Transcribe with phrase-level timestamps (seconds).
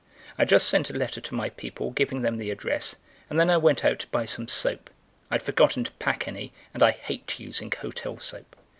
[0.35, 2.95] I just sent a letter to my people, giving them the address,
[3.29, 6.89] and then I went out to buy some soap—I'd forgotten to pack any and I
[6.89, 8.55] hate using hotel soap.